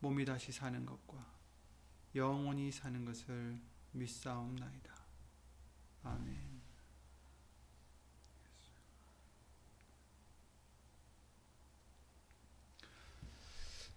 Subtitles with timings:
[0.00, 1.26] 몸이 다시 사는 것과
[2.14, 3.60] 영원히 사는 것을
[3.92, 4.94] 믿사옵나이다.
[6.04, 6.58] 아멘.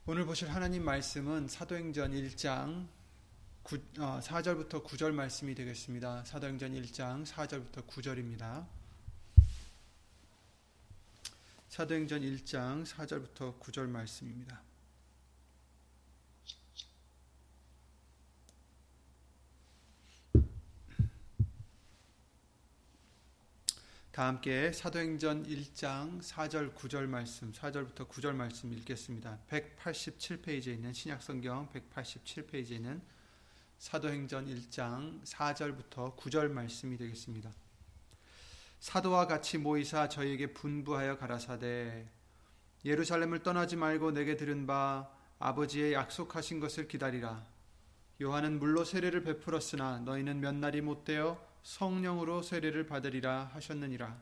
[0.07, 2.87] 오늘 보실 하나님 말씀은 사도행전 1장
[3.63, 6.25] 9, 어, 4절부터 9절 말씀이 되겠습니다.
[6.25, 8.67] 사도행전 1장 4절부터 9절입니다.
[11.69, 14.70] 사도행전 1장 4절부터 9절 말씀입니다.
[24.11, 29.39] 다 함께 사도행전 1장 4절 9절 말씀 4절부터 9절 말씀 읽겠습니다.
[29.49, 33.01] 187페이지에 있는 신약성경 187페이지에 있는
[33.77, 37.53] 사도행전 1장 4절부터 9절 말씀이 되겠습니다.
[38.81, 42.05] 사도와 같이 모이사 저희에게 분부하여 가라사대
[42.83, 45.09] 예루살렘을 떠나지 말고 내게 들은 바
[45.39, 47.45] 아버지의 약속하신 것을 기다리라.
[48.21, 54.21] 요한은 물로 세례를 베풀었으나 너희는 몇 날이 못 되어 성령으로 세례를 받으리라 하셨느니라.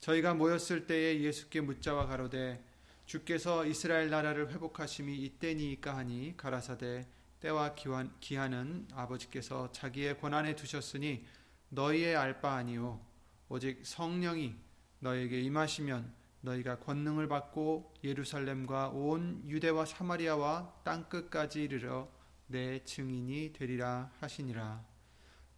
[0.00, 2.64] 저희가 모였을 때에 예수께 묻자와 가로되
[3.06, 7.06] 주께서 이스라엘 나라를 회복하심이 이때니이까 하니 가라사대
[7.40, 11.24] 때와 기한, 기한은 아버지께서 자기의 권한에 두셨으니
[11.70, 13.00] 너희의 알 바 아니요
[13.48, 14.54] 오직 성령이
[15.00, 22.08] 너에게 임하시면 너희가 권능을 받고 예루살렘과 온 유대와 사마리아와 땅 끝까지 이르러
[22.46, 24.84] 내 증인이 되리라 하시니라.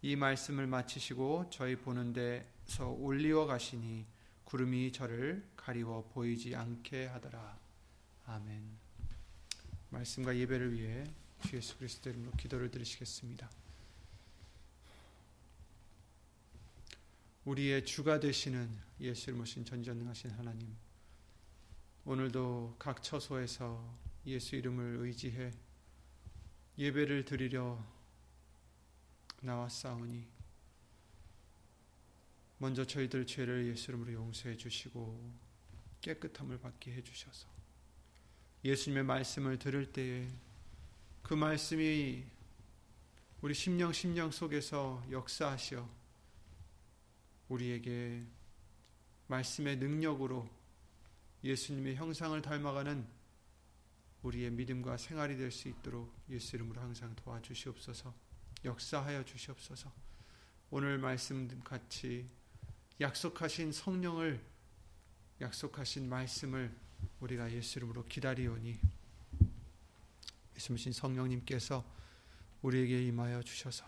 [0.03, 4.05] 이 말씀을 마치시고 저희 보는 데서 올리워 가시니
[4.45, 7.59] 구름이 저를 가리워 보이지 않게 하더라.
[8.25, 8.63] 아멘.
[9.91, 11.03] 말씀과 예배를 위해
[11.45, 13.49] 주 예수 그리스도 이름으로 기도를 드리시겠습니다.
[17.45, 18.69] 우리의 주가 되시는
[18.99, 20.75] 예수를 모신 전전능하신 하나님.
[22.05, 25.51] 오늘도 각 처소에서 예수 이름을 의지해
[26.77, 27.83] 예배를 드리려
[29.41, 30.27] 나왔사오니
[32.59, 35.33] 먼저 저희들 죄를 예수 이름으로 용서해 주시고
[36.01, 37.47] 깨끗함을 받게 해 주셔서
[38.63, 40.27] 예수님의 말씀을 들을 때에
[41.23, 42.23] 그 말씀이
[43.41, 45.89] 우리 심령 심령 속에서 역사하시어
[47.49, 48.23] 우리에게
[49.27, 50.47] 말씀의 능력으로
[51.43, 53.07] 예수님의 형상을 닮아가는
[54.21, 58.13] 우리의 믿음과 생활이 될 수 있도록 예수 이름으로 항상 도와주시옵소서.
[58.63, 59.91] 역사하여 주시옵소서.
[60.69, 62.27] 오늘 말씀 같이
[62.99, 64.39] 약속하신 성령을
[65.41, 66.71] 약속하신 말씀을
[67.19, 68.79] 우리가 예수 이름으로 기다리오니
[70.55, 71.83] 예수님 성령님께서
[72.61, 73.83] 우리에게 임하여 주셔서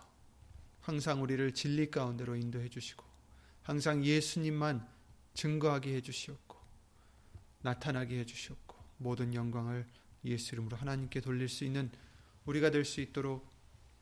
[0.80, 3.04] 항상 우리를 진리 가운데로 인도해 주시고
[3.62, 4.86] 항상 예수님만
[5.34, 6.58] 증거하게 해 주시옵고
[7.62, 9.86] 나타나게 해 주시옵고 모든 영광을
[10.24, 11.90] 예수 이름으로 하나님께 돌릴 수 있는
[12.46, 13.53] 우리가 될 수 있도록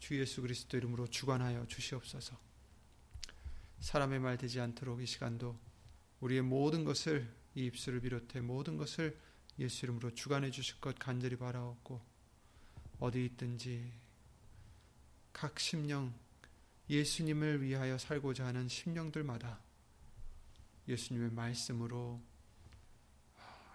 [0.02, 2.36] 주 예수 그리스도 이름으로 주관하여 주시옵소서.
[3.78, 5.56] 사람의 말 되지 않도록 이 시간도
[6.18, 9.16] 우리의 모든 것을 이 입술을 비롯해 모든 것을
[9.60, 12.04] 예수 이름으로 주관해 주실 것 간절히 바라옵고
[12.98, 13.92] 어디 있든지
[15.32, 16.12] 각 심령
[16.90, 19.60] 예수님을 위하여 살고자 하는 심령들마다
[20.88, 22.20] 예수님의 말씀으로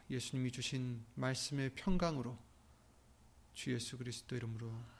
[0.09, 2.37] 예수님이 주신 말씀의 평강으로
[3.53, 4.96] 주 예수 그리스도 이름으로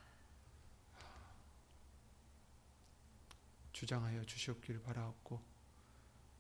[3.78, 5.40] 주장하여 주시옵기를 바라옵고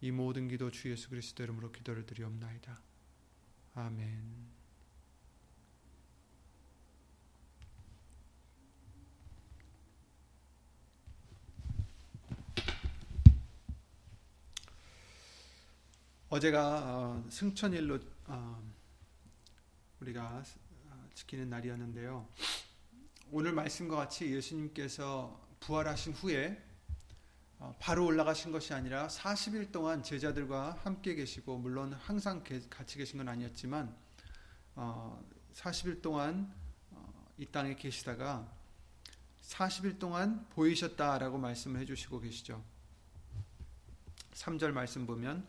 [0.01, 2.81] 이 모든 기도 주 예수 그리스도 이름으로 기도를 드리옵나이다.
[3.75, 4.47] 아멘.
[16.29, 18.73] 어제가 어, 승천일로 어,
[19.99, 20.43] 우리가
[21.13, 22.27] 지키는 날이었는데요.
[23.29, 26.66] 오늘 말씀과 같이 예수님께서 부활하신 후에 어,
[27.79, 33.95] 바로 올라가신 것이 아니라 40일 동안 제자들과 함께 계시고 물론 항상 같이 계신 건 아니었지만
[35.55, 36.53] 40일 동안
[37.37, 38.47] 이 땅에 계시다가
[39.41, 42.63] 40일 동안 보이셨다라고 말씀을 해주시고 계시죠.
[44.33, 45.47] 3절 말씀 보면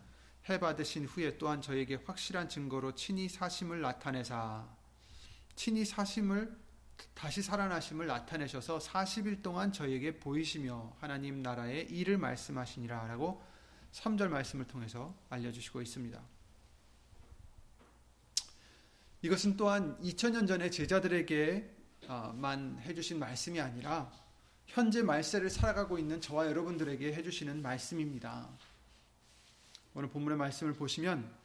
[0.48, 4.66] 해 받으신 후에 또한 저에게 확실한 증거로 친히 사심을 나타내사
[5.56, 6.56] 친히 사심을
[7.14, 13.42] 다시 살아나심을 나타내셔서 40일 동안 저에게 보이시며 하나님 나라의 일을 말씀하시니라 라고
[13.92, 16.20] 3절 말씀을 통해서 알려주시고 있습니다.
[19.22, 21.68] 이것은 또한 2000년 전에 제자들에게만
[22.82, 24.12] 해주신 말씀이 아니라
[24.66, 28.48] 현재 말세를 살아가고 있는 저와 여러분들에게 해주시는 말씀입니다.
[29.94, 31.37] 오늘 본문의 말씀을 보시면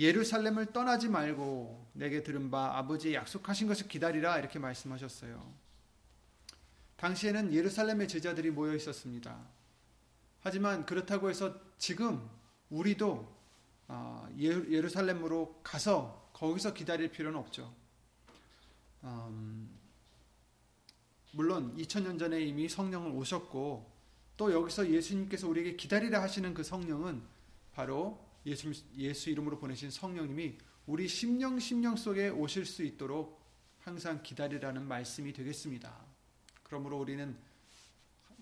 [0.00, 5.52] 예루살렘을 떠나지 말고 내게 들은 바 아버지의 약속하신 것을 기다리라 이렇게 말씀하셨어요.
[6.96, 9.38] 당시에는 예루살렘의 제자들이 모여 있었습니다.
[10.40, 12.26] 하지만 그렇다고 해서 지금
[12.70, 13.40] 우리도
[13.88, 17.70] 아, 예루살렘으로 가서 거기서 기다릴 필요는 없죠.
[19.04, 19.68] 음,
[21.32, 23.90] 물론 2000년 전에 이미 성령은 오셨고
[24.38, 27.20] 또 여기서 예수님께서 우리에게 기다리라 하시는 그 성령은
[27.74, 33.40] 바로 예수, 예수 이름으로 보내신 성령님이 우리 심령 심령 속에 오실 수 있도록
[33.78, 35.94] 항상 기다리라는 말씀이 되겠습니다.
[36.62, 37.36] 그러므로 우리는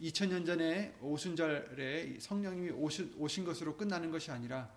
[0.01, 4.71] 2000년 전에 오순절에 성령님이 오신, 오신 것으로 끝나는 것이 아니라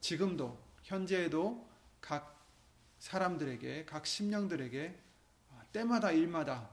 [0.00, 1.68] 지금도 현재에도
[2.00, 2.46] 각
[2.98, 4.98] 사람들에게 각 심령들에게
[5.72, 6.70] 때마다 일마다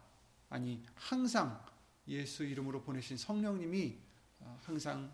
[0.50, 1.64] 아니 항상
[2.08, 3.98] 예수 이름으로 보내신 성령님이
[4.40, 5.12] 어, 항상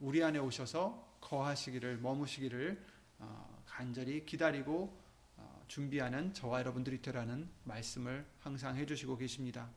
[0.00, 2.84] 우리 안에 오셔서 거하시기를 머무시기를
[3.18, 4.98] 어, 간절히 기다리고
[5.36, 9.70] 어, 준비하는 저와 여러분들이 되라는 말씀을 항상 해주시고 계십니다.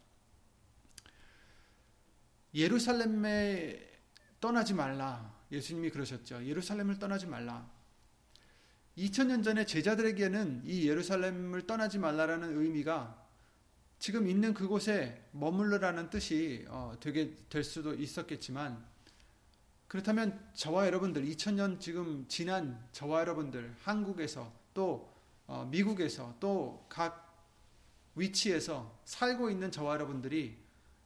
[2.53, 3.91] 예루살렘에
[4.39, 5.33] 떠나지 말라.
[5.51, 6.45] 예수님이 그러셨죠.
[6.45, 7.69] 예루살렘을 떠나지 말라.
[8.97, 13.23] 2000년 전에 제자들에게는 이 예루살렘을 떠나지 말라라는 의미가
[13.97, 18.85] 지금 있는 그곳에 머물러라는 뜻이 어, 되게 될 수도 있었겠지만
[19.93, 25.13] 그렇다면 저와 여러분들 2000년 지금 지난 저와 여러분들 한국에서 또
[25.45, 27.31] 어, 미국에서 또 각
[28.15, 30.57] 위치에서 살고 있는 저와 여러분들이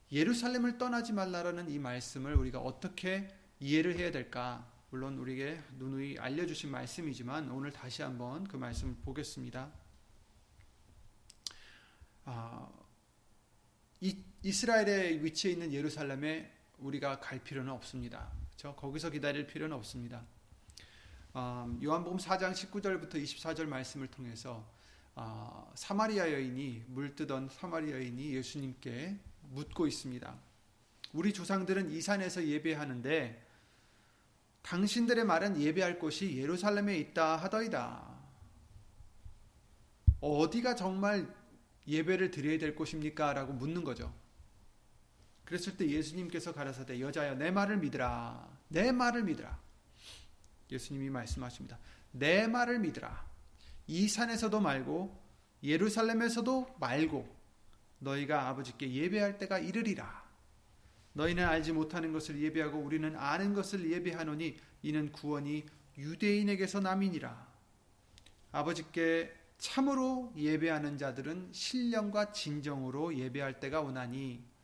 [0.09, 3.27] 예루살렘을 떠나지 말라라는 이 말씀을 우리가 어떻게
[3.59, 4.65] 이해를 해야 될까?
[4.89, 9.69] 물론 우리에게 누누이 알려주신 말씀이지만 오늘 다시 한번 그 말씀을 보겠습니다.
[12.23, 12.69] 아,
[13.99, 18.46] 이, 이스라엘의 위치해 있는 예루살렘에 우리가 갈 필요는 없습니다.
[18.57, 20.25] 저 거기서 기다릴 필요는 없습니다.
[21.35, 24.67] 음, 요한복음 4장 19절부터 24절 말씀을 통해서
[25.13, 29.19] 어, 사마리아 여인이 물 뜨던 사마리아 여인이 예수님께
[29.51, 30.35] 묻고 있습니다.
[31.13, 33.45] 우리 조상들은 이 산에서 예배하는데
[34.63, 38.17] 당신들의 말은 예배할 곳이 예루살렘에 있다 하더이다.
[40.19, 41.31] 어디가 정말
[41.87, 43.33] 예배를 드려야 될 곳입니까?
[43.33, 44.11] 라고 묻는 거죠.
[45.47, 48.49] 그랬을 때 예수님께서 가라사대 여자여 내 말을 믿으라.
[48.67, 49.57] 내 말을 믿으라.
[50.69, 51.79] 예수님이 말씀하십니다.
[52.11, 53.25] 내 말을 믿으라.
[53.87, 55.17] 이 산에서도 말고
[55.63, 57.33] 예루살렘에서도 말고
[57.99, 60.27] 너희가 아버지께 예배할 때가 이르리라.
[61.13, 65.65] 너희는 알지 못하는 것을 예배하고 우리는 아는 것을 예배하노니 이는 구원이
[65.97, 67.47] 유대인에게서 남이니라.
[68.51, 74.56] 아버지께 참으로 예배하는 자들은 신령과 진정으로 예배할 때가 오나니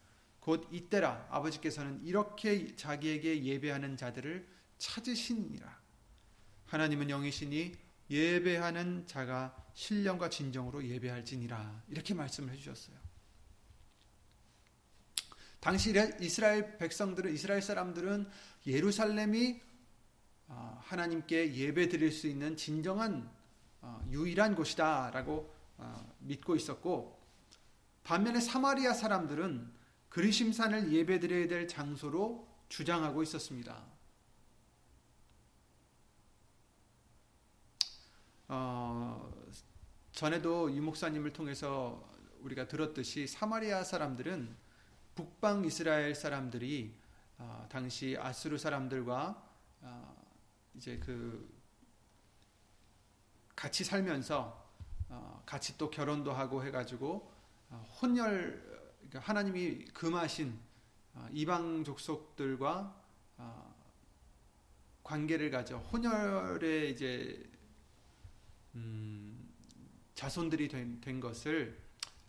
[0.43, 4.45] 곧 이때라 아버지께서는 이렇게 자기에게 예배하는 자들을
[4.77, 5.81] 찾으시니라.
[6.65, 7.73] 하나님은 영이시니
[8.09, 11.83] 예배하는 자가 신령과 진정으로 예배할지니라.
[11.87, 12.97] 이렇게 말씀을 해주셨어요.
[15.61, 18.29] 당시 이스라엘 백성들은 이스라엘 사람들은
[18.67, 19.61] 예루살렘이
[20.47, 23.31] 어, 하나님께 예배 드릴 수 있는 진정한
[23.79, 27.17] 어, 유일한 곳이다라고 어, 믿고 있었고
[28.03, 29.82] 반면에 사마리아 사람들은
[30.13, 33.83] 그리심산을 예배드려야 될 장소로 주장하고 있었습니다.
[38.47, 39.33] 어,
[40.11, 42.07] 전에도 유 목사님을 통해서
[42.41, 44.55] 우리가 들었듯이 사마리아 사람들은
[45.15, 46.95] 북방 이스라엘 사람들이
[47.39, 49.43] 어, 당시 아수르 사람들과
[49.81, 50.15] 어,
[50.75, 51.51] 이제 그
[53.55, 54.63] 같이 살면서
[55.09, 57.31] 어, 같이 또 결혼도 하고 해가지고
[57.71, 58.72] 어, 혼혈
[59.13, 60.57] 그러니까 하나님이 금하신
[61.13, 62.99] 어, 이방 족속들과
[63.37, 63.75] 어,
[65.03, 67.47] 관계를 가져 혼혈의 이제
[68.73, 69.47] 음
[70.15, 71.79] 자손들이 된, 된 것을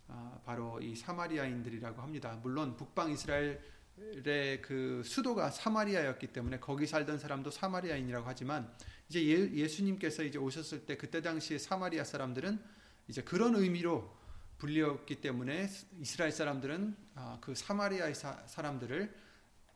[0.07, 2.39] 아, 바로 이 사마리아인들이라고 합니다.
[2.43, 8.71] 물론 북방 이스라엘의 그 수도가 사마리아였기 때문에 거기 살던 사람도 사마리아인이라고 하지만
[9.09, 12.59] 이제 예, 수님께서 이제 오셨을 때 그때 당시에 사마리아 사람들은
[13.07, 14.15] 이제 그런 의미로
[14.57, 15.69] 불렸기 때문에
[15.99, 19.13] 이스라엘 사람들은 아, 그 사마리아의 사람들을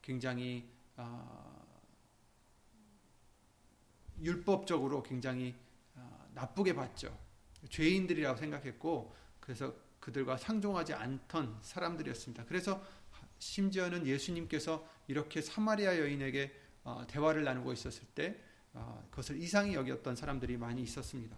[0.01, 1.65] 굉장히 아,
[4.21, 5.55] 율법적으로 굉장히
[6.33, 7.17] 나쁘게 봤죠.
[7.69, 12.45] 죄인들이라고 생각했고 그래서 그들과 상종하지 않던 사람들이었습니다.
[12.45, 12.81] 그래서
[13.39, 18.39] 심지어는 예수님께서 이렇게 사마리아 여인에게 어, 대화를 나누고 있었을 때
[18.73, 21.35] 어, 그것을 이상히 여겼던 사람들이 많이 있었습니다.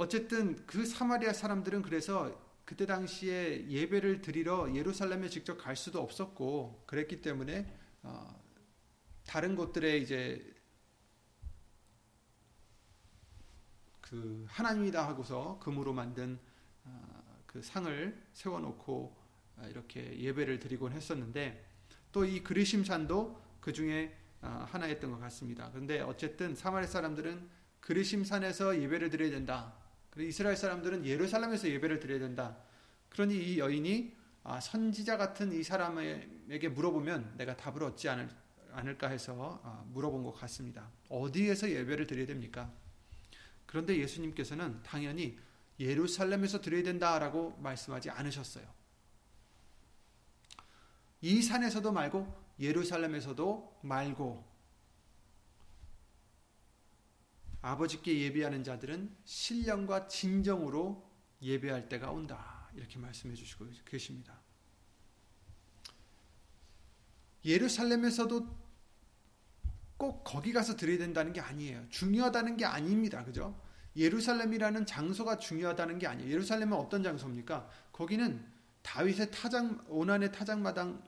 [0.00, 7.20] 어쨌든 그 사마리아 사람들은 그래서 그때 당시에 예배를 드리러 예루살렘에 직접 갈 수도 없었고 그랬기
[7.20, 7.70] 때문에
[8.02, 8.42] 어,
[9.26, 10.54] 다른 곳들에 이제
[14.00, 16.38] 그 하나님이다 하고서 금으로 만든
[16.84, 19.14] 아, 그 상을 세워놓고
[19.58, 21.62] 아, 이렇게 예배를 드리곤 했었는데
[22.10, 25.68] 또 이 그리심산도 그 중에 아, 하나였던 것 같습니다.
[25.70, 29.78] 그런데 어쨌든 사마리 사람들은 그리심산에서 예배를 드려야 된다.
[30.10, 32.56] 그리고 이스라엘 사람들은 예루살렘에서 예배를 드려야 된다.
[33.10, 34.16] 그러니 이 여인이
[34.60, 38.28] 선지자 같은 이 사람에게 물어보면 내가 답을 얻지 않을,
[38.72, 40.90] 않을까 해서 물어본 것 같습니다.
[41.08, 42.72] 어디에서 예배를 드려야 됩니까?
[43.66, 45.38] 그런데 예수님께서는 당연히
[45.78, 48.64] 예루살렘에서 드려야 된다라고 말씀하지 않으셨어요.
[51.22, 54.49] 이 산에서도 말고 예루살렘에서도 말고
[57.62, 61.08] 아버지께 예배하는 자들은 신령과 진정으로
[61.42, 62.70] 예배할 때가 온다.
[62.74, 64.40] 이렇게 말씀해 주시고 계십니다.
[67.44, 68.60] 예루살렘에서도
[69.96, 71.86] 꼭 거기 가서 드려야 된다는 게 아니에요.
[71.90, 73.24] 중요하다는 게 아닙니다.
[73.24, 73.60] 그죠?
[73.96, 76.30] 예루살렘이라는 장소가 중요하다는 게 아니에요.
[76.30, 77.68] 예루살렘은 어떤 장소입니까?
[77.92, 78.46] 거기는
[78.82, 81.02] 다윗의 타작 오난의 타작마당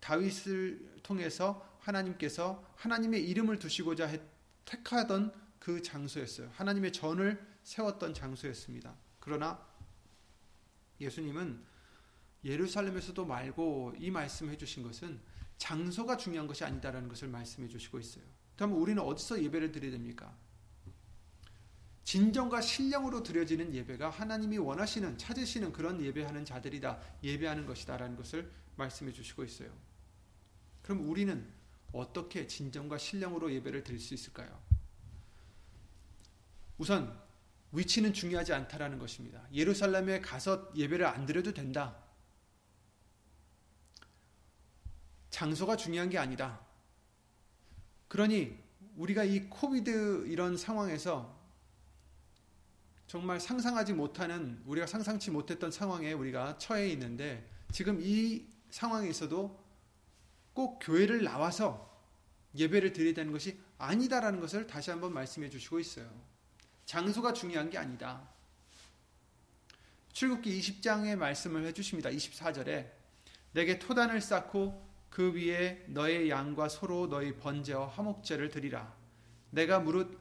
[0.00, 4.10] 다윗을 통해서 하나님께서 하나님의 이름을 두시고자
[4.64, 5.32] 택하던
[5.62, 6.50] 그 장소였어요.
[6.54, 8.96] 하나님의 전을 세웠던 장소였습니다.
[9.20, 9.64] 그러나
[11.00, 11.62] 예수님은
[12.42, 15.20] 예루살렘에서도 말고 이 말씀해 주신 것은
[15.58, 18.24] 장소가 중요한 것이 아니다라는 것을 말씀해 주시고 있어요.
[18.56, 20.36] 그럼 우리는 어디서 예배를 드려야 됩니까?
[22.02, 27.00] 진정과 신령으로 드려지는 예배가 하나님이 원하시는 찾으시는 그런 예배하는 자들이다.
[27.22, 29.70] 예배하는 것이다라는 것을 말씀해 주시고 있어요.
[30.82, 31.48] 그럼 우리는
[31.92, 34.71] 어떻게 진정과 신령으로 예배를 드릴 수 있을까요?
[36.82, 37.16] 우선
[37.70, 39.40] 위치는 중요하지 않다라는 것입니다.
[39.52, 41.96] 예루살렘에 가서 예배를 안 드려도 된다.
[45.30, 46.60] 장소가 중요한 게 아니다.
[48.08, 48.58] 그러니
[48.96, 51.40] 우리가 이 코비드 이런 상황에서
[53.06, 59.64] 정말 상상하지 못하는 우리가 상상치 못했던 상황에 우리가 처해 있는데 지금 이 상황에서도
[60.52, 61.96] 꼭 교회를 나와서
[62.56, 66.31] 예배를 드려야 되는 것이 아니다라는 것을 다시 한번 말씀해 주시고 있어요.
[66.92, 68.20] 장소가 중요한 게 아니다.
[70.12, 72.10] 출국기 20장의 말씀을 해 주십니다.
[72.10, 72.86] 24절에
[73.52, 78.94] 내게 토단을 쌓고 그 위에 너의 양과 소로 너의 번제와 화목제를 드리라.
[79.48, 80.18] 내가 무릇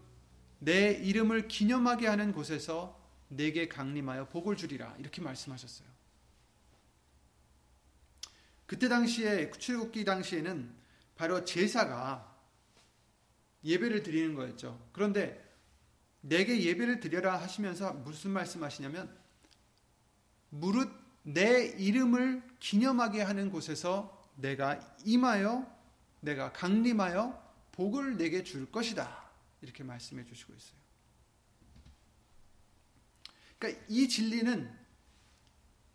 [0.60, 2.98] 내 이름을 기념하게 하는 곳에서
[3.28, 4.96] 내게 강림하여 복을 주리라.
[4.98, 5.90] 이렇게 말씀하셨어요.
[8.66, 10.74] 그때 당시에 출국기 당시에는
[11.18, 12.34] 바로 제사가
[13.66, 14.82] 예배를 드리는 거였죠.
[14.94, 15.41] 그런데
[16.22, 19.16] 내게 예배를 드려라 하시면서 무슨 말씀하시냐면
[20.50, 20.90] 무릇
[21.24, 25.80] 내 이름을 기념하게 하는 곳에서 내가 임하여
[26.20, 29.30] 내가 강림하여 복을 내게 줄 것이다.
[29.62, 30.82] 이렇게 말씀해 주시고 있어요.
[33.58, 34.80] 그러니까 이 진리는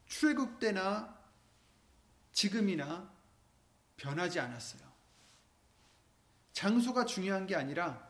[0.07, 1.17] 출애굽 때나
[2.33, 3.13] 지금이나
[3.97, 4.87] 변하지 않았어요.
[6.53, 8.06] 장소가 중요한 게 아니라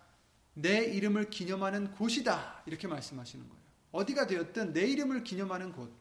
[0.59, 2.63] 내 이름을 기념하는 곳이다.
[2.65, 3.63] 이렇게 말씀하시는 거예요.
[3.93, 5.93] 어디가 되었든 내 이름을 기념하는 곳.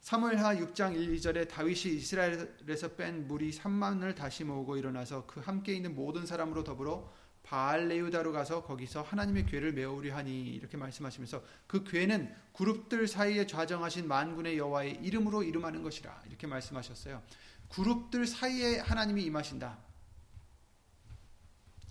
[0.00, 5.94] 사무엘하 6장 1, 2절에 다윗이 이스라엘에서 뺀 무리 3만을 다시 모으고 일어나서 그 함께 있는
[5.94, 7.10] 모든 사람으로 더불어
[7.42, 14.58] 바알레유다로 가서 거기서 하나님의 괴를 메우려 하니 이렇게 말씀하시면서 그 괴는 그룹들 사이에 좌정하신 만군의
[14.58, 17.22] 여호와의 이름으로 이름하는 것이라 이렇게 말씀하셨어요.
[17.70, 19.93] 그룹들 사이에 하나님이 임하신다.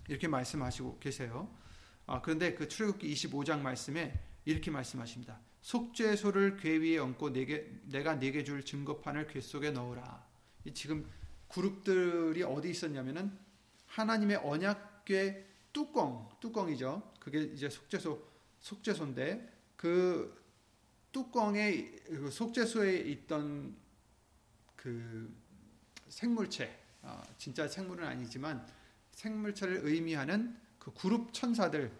[0.08, 1.48] 이렇게 말씀하시고 계세요.
[2.06, 5.40] 아, 그런데 그 출애굽기 25장 말씀에 이렇게 말씀하십니다.
[5.62, 10.26] 속죄소를 괴 위에 얹고 내게, 내가 내게 줄 증거판을 괴 속에 넣으라.
[10.74, 11.08] 지금
[11.48, 13.36] 그룹들이 어디 있었냐면은
[13.86, 17.12] 하나님의 언약궤 뚜껑, 뚜껑이죠.
[17.18, 18.22] 그게 이제 속죄소,
[18.60, 20.42] 속죄소인데 그
[21.12, 23.76] 뚜껑에 그 속죄소에 있던
[24.76, 25.34] 그
[26.08, 28.66] 생물체, 어, 진짜 생물은 아니지만
[29.14, 31.92] 생물체를 의미하는 그 그룹 천사들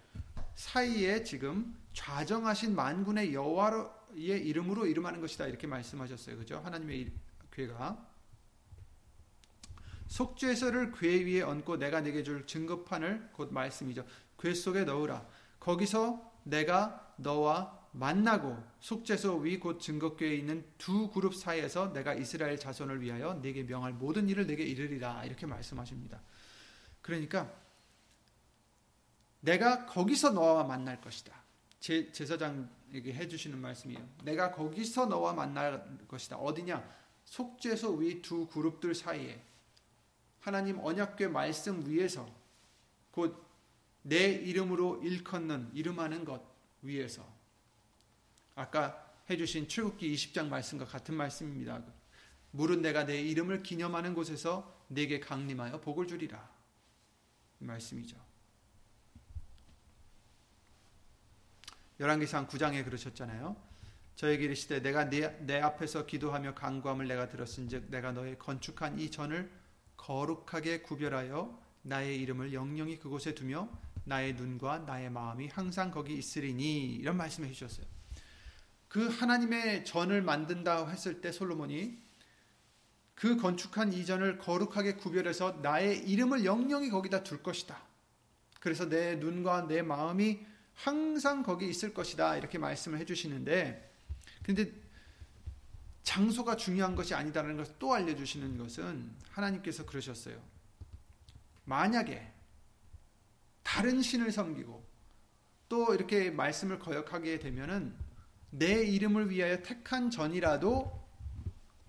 [0.55, 6.37] 사이에 지금 좌정하신 만군의 여호와의 이름으로 이름하는 것이다 이렇게 말씀하셨어요.
[6.37, 6.61] 그죠?
[6.65, 7.13] 하나님의
[7.53, 8.11] 괴가
[10.09, 14.05] 속죄서를 괴 위에 얹고 내가 내게 줄 증거판을 곧 말씀이죠.
[14.39, 15.27] 괴 속에 넣으라.
[15.61, 23.01] 거기서 내가 너와 만나고 속죄소 위 곧 증거궤에 있는 두 그룹 사이에서 내가 이스라엘 자손을
[23.01, 26.21] 위하여 내게 명할 모든 일을 내게 이르리라 이렇게 말씀하십니다.
[27.05, 27.53] 그러니까
[29.41, 31.33] 내가 거기서 너와 만날 것이다.
[31.79, 34.09] 제, 제사장에게 해주시는 말씀이에요.
[34.25, 36.39] 내가 거기서 너와 만날 것이다.
[36.39, 36.83] 어디냐?
[37.27, 39.41] 속죄소 위 두 그룹들 사이에
[40.41, 42.27] 하나님 언약궤 말씀 위에서
[43.11, 43.45] 곧
[44.07, 46.43] 내 이름으로 일컫는 이름하는 것
[46.83, 47.27] 위에서
[48.55, 51.83] 아까 해주신 출국기 20장 말씀과 같은 말씀입니다.
[52.51, 56.54] 물은 내가 내 이름을 기념하는 곳에서 내게 강림하여 복을 주리라.
[57.67, 58.17] 말씀이죠.
[62.01, 63.57] 열왕기상 9장에 그러셨잖아요.
[64.17, 69.51] 저에게 이르시되 내가 내, 내 앞에서 기도하며 간구함을 내가 들었은즉 내가 너의 건축한 이 전을
[69.97, 73.69] 거룩하게 구별하여 나의 이름을 영영히 그곳에 두며
[74.05, 77.87] 나의 눈과 나의 마음이 항상 거기 있으리니 이런 말씀을 해주셨어요.
[78.89, 81.99] 그 하나님의 전을 만든다 했을 때 솔로몬이
[83.15, 87.81] 그 건축한 이전을 거룩하게 구별해서 나의 이름을 영영히 거기다 둘 것이다.
[88.61, 90.45] 그래서 내 눈과 내 마음이
[90.75, 92.37] 항상 거기 있을 것이다.
[92.37, 93.93] 이렇게 말씀을 해주시는데,
[94.43, 94.73] 근데
[96.03, 100.41] 장소가 중요한 것이 아니다라는 것을 또 알려주시는 것은 하나님께서 그러셨어요.
[101.65, 102.31] 만약에
[103.63, 104.85] 다른 신을 섬기고
[105.69, 107.95] 또 이렇게 말씀을 거역하게 되면은
[108.51, 111.05] 내 이름을 위하여 택한 전이라도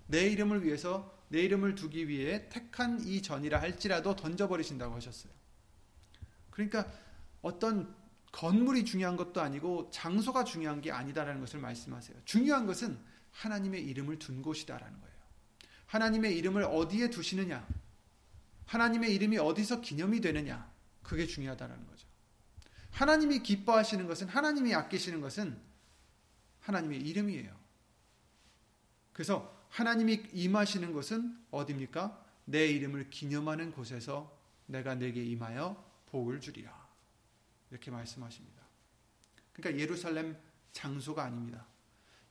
[0.07, 5.33] 내 이름을 위해서 내 이름을 두기 위해 택한 이 전이라 할지라도 던져버리신다고 하셨어요.
[6.51, 6.91] 그러니까
[7.41, 7.95] 어떤
[8.31, 12.17] 건물이 중요한 것도 아니고 장소가 중요한 게 아니다라는 것을 말씀하세요.
[12.25, 12.99] 중요한 것은
[13.31, 15.15] 하나님의 이름을 둔 곳이다라는 거예요.
[15.87, 17.67] 하나님의 이름을 어디에 두시느냐?
[18.65, 20.69] 하나님의 이름이 어디서 기념이 되느냐?
[21.03, 22.07] 그게 중요하다는 거죠.
[22.91, 25.59] 하나님이 기뻐하시는 것은 하나님이 아끼시는 것은
[26.61, 27.55] 하나님의 이름이에요.
[29.13, 32.25] 그래서 하나님이 임하시는 것은 어디입니까?
[32.45, 34.33] 내 이름을 기념하는 곳에서
[34.67, 36.71] 내가 내게 임하여 복을 주리라.
[37.69, 38.61] 이렇게 말씀하십니다.
[39.51, 40.37] 그러니까 예루살렘
[40.71, 41.67] 장소가 아닙니다.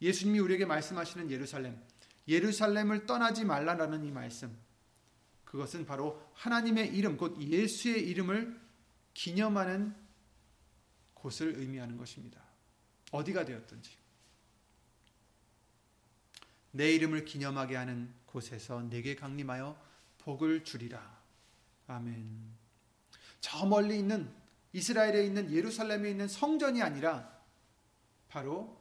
[0.01, 1.79] 예수님이 우리에게 말씀하시는 예루살렘,
[2.27, 4.57] 예루살렘을 떠나지 말라라는 이 말씀.
[5.45, 8.59] 그것은 바로 하나님의 이름, 곧 예수의 이름을
[9.13, 9.95] 기념하는
[11.13, 12.43] 곳을 의미하는 것입니다.
[13.11, 14.04] 어디가 되었든지.
[16.75, 19.81] 내 이름을 기념하게 하는 곳에서 내게 강림하여
[20.19, 21.01] 복을 주리라.
[21.87, 22.29] 아멘.
[23.41, 24.29] 저 멀리 있는
[24.73, 27.33] 이스라엘에 있는 예루살렘에 있는 성전이 아니라
[28.27, 28.77] 바로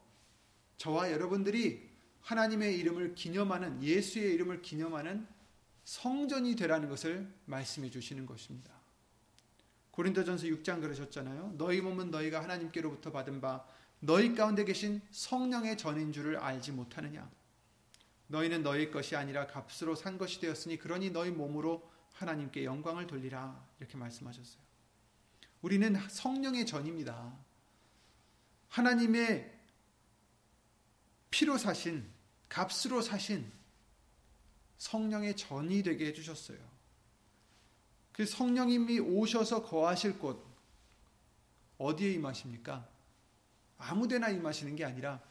[0.77, 1.88] 저와 여러분들이
[2.21, 5.27] 하나님의 이름을 기념하는 예수의 이름을 기념하는
[5.84, 8.73] 성전이 되라는 것을 말씀해 주시는 것입니다.
[9.91, 11.53] 고린도전서 6장 그러셨잖아요.
[11.60, 13.63] 너희 몸은 너희가 하나님께로부터 받은 바
[13.99, 17.29] 너희 가운데 계신 성령의 전인 줄을 알지 못하느냐?
[18.28, 23.98] 너희는 너희 것이 아니라 값으로 산 것이 되었으니 그러니 너희 몸으로 하나님께 영광을 돌리라 이렇게
[23.98, 24.62] 말씀하셨어요.
[25.62, 27.34] 우리는 성령의 전입니다.
[28.70, 29.52] 하나님의
[31.30, 32.08] 피로 사신
[32.50, 33.52] 값으로 사신
[34.78, 36.58] 성령의 전이 되게 해주셨어요.
[38.12, 40.46] 그 성령님이 오셔서 거하실 곳
[41.78, 42.88] 어디에 임하십니까?
[43.78, 45.22] 아무데나 임하시는 게 아니라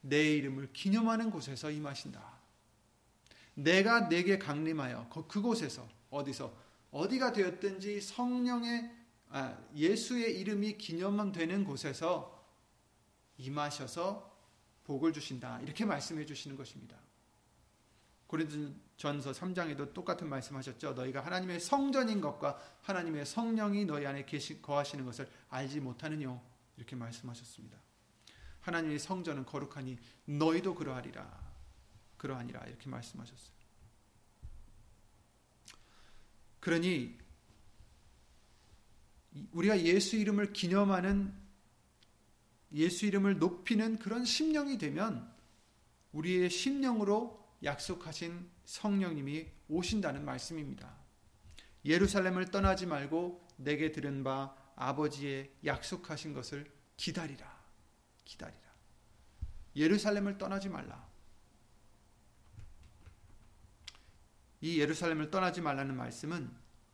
[0.00, 2.39] 내 이름을 기념하는 곳에서 임하신다.
[3.54, 6.52] 내가 내게 강림하여 그곳에서 어디서
[6.90, 8.98] 어디가 되었든지 성령의
[9.32, 12.44] 아, 예수의 이름이 기념되는 곳에서
[13.38, 14.28] 임하셔서
[14.84, 15.60] 복을 주신다.
[15.60, 16.96] 이렇게 말씀해 주시는 것입니다.
[18.26, 20.94] 고린도전서 3장에도 똑같은 말씀하셨죠.
[20.94, 26.40] 너희가 하나님의 성전인 것과 하나님의 성령이 너희 안에 계시 거하시는 것을 알지 못하느뇨.
[26.76, 27.78] 이렇게 말씀하셨습니다.
[28.60, 31.49] 하나님의 성전은 거룩하니 너희도 그러하리라.
[32.20, 33.56] 그러하니라 이렇게 말씀하셨어요.
[36.60, 37.18] 그러니
[39.52, 41.32] 우리가 예수 이름을 기념하는
[42.74, 45.34] 예수 이름을 높이는 그런 심령이 되면
[46.12, 50.94] 우리의 심령으로 약속하신 성령님이 오신다는 말씀입니다.
[51.86, 57.58] 예루살렘을 떠나지 말고 내게 들은 바 아버지의 약속하신 것을 기다리라.
[58.26, 58.60] 기다리라.
[59.74, 61.09] 예루살렘을 떠나지 말라.
[64.60, 66.50] 이 예루살렘을 떠나지 말라는 말씀은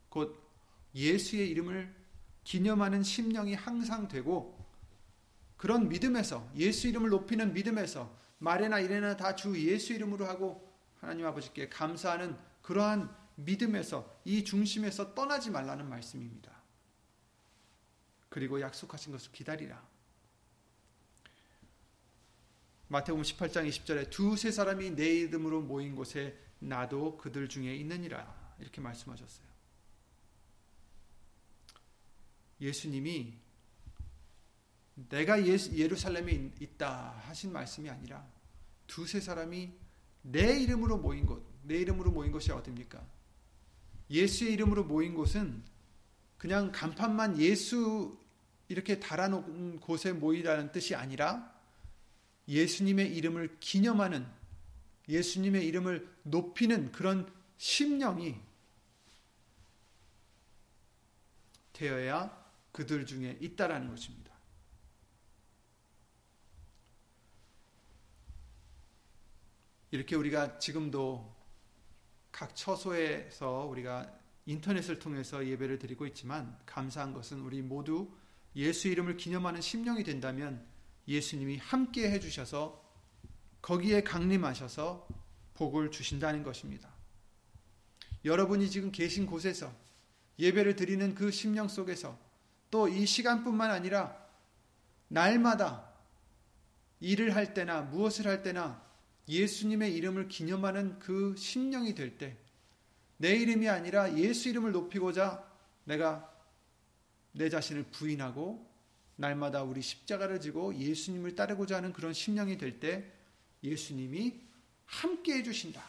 [0.08, 0.40] 곧
[0.94, 1.94] 예수의 이름을
[2.44, 4.56] 기념하는 심령이 항상 되고
[5.56, 11.68] 그런 믿음에서 예수 이름을 높이는 믿음에서 말이나 이래나 다 주 예수 이름으로 하고 하나님 아버지께
[11.68, 16.52] 감사하는 그러한 믿음에서 이 중심에서 떠나지 말라는 말씀입니다.
[18.28, 19.82] 그리고 약속하신 것을 기다리라.
[22.88, 29.46] 마태복음 18장 20절에 두세 사람이 내 이름으로 모인 곳에 나도 그들 중에 있느니라 이렇게 말씀하셨어요.
[32.60, 33.34] 예수님이
[35.08, 38.26] 내가 예루살렘에 있다 하신 말씀이 아니라
[38.86, 39.72] 두세 사람이
[40.22, 43.06] 내 이름으로 모인 곳, 내 이름으로 모인 곳이 어딥니까?
[44.10, 45.62] 예수의 이름으로 모인 곳은
[46.38, 48.18] 그냥 간판만 예수
[48.68, 51.54] 이렇게 달아놓은 곳에 모이라는 뜻이 아니라
[52.48, 54.26] 예수님의 이름을 기념하는
[55.08, 58.40] 예수님의 이름을 높이는 그런 심령이
[61.72, 64.34] 되어야 그들 중에 있다라는 것입니다.
[69.90, 71.34] 이렇게 우리가 지금도
[72.32, 74.12] 각 처소에서 우리가
[74.44, 78.12] 인터넷을 통해서 예배를 드리고 있지만 감사한 것은 우리 모두
[78.54, 80.66] 예수 이름을 기념하는 심령이 된다면
[81.08, 82.85] 예수님이 함께 해주셔서
[83.66, 85.08] 거기에 강림하셔서
[85.54, 86.88] 복을 주신다는 것입니다.
[88.24, 89.74] 여러분이 지금 계신 곳에서
[90.38, 92.16] 예배를 드리는 그 심령 속에서
[92.70, 94.16] 또 이 시간뿐만 아니라
[95.08, 95.92] 날마다
[97.00, 98.80] 일을 할 때나 무엇을 할 때나
[99.28, 102.36] 예수님의 이름을 기념하는 그 심령이 될 때,
[103.16, 105.44] 내 이름이 아니라 예수 이름을 높이고자
[105.82, 106.32] 내가
[107.32, 108.64] 내 자신을 부인하고
[109.16, 113.15] 날마다 우리 십자가를 지고 예수님을 따르고자 하는 그런 심령이 될 때
[113.62, 114.40] 예수님이
[114.84, 115.82] 함께 해주신다.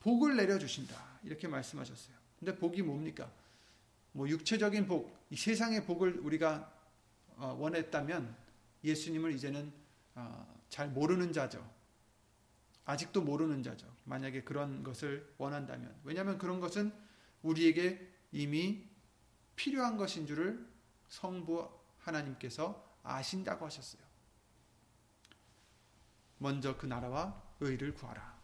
[0.00, 1.20] 복을 내려주신다.
[1.24, 2.16] 이렇게 말씀하셨어요.
[2.38, 3.30] 근데 복이 뭡니까?
[4.12, 6.72] 뭐 육체적인 복, 이 세상의 복을 우리가
[7.36, 8.36] 어, 원했다면
[8.84, 9.72] 예수님을 이제는
[10.14, 11.68] 어, 잘 모르는 자죠.
[12.84, 13.86] 아직도 모르는 자죠.
[14.04, 15.94] 만약에 그런 것을 원한다면.
[16.04, 16.92] 왜냐하면 그런 것은
[17.42, 18.84] 우리에게 이미
[19.56, 20.66] 필요한 것인 줄을
[21.08, 24.03] 성부 하나님께서 아신다고 하셨어요.
[26.38, 28.34] 먼저 그 나라와 의를 구하라.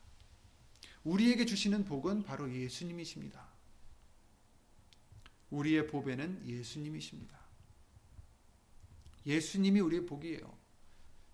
[1.05, 3.49] 우리에게 주시는 복은 바로 예수님이십니다.
[5.51, 7.39] 우리의 보배는 예수님이십니다.
[9.27, 10.59] 예수님이 우리의 복이에요.